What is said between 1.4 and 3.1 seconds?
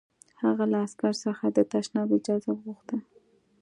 د تشناب اجازه وغوښته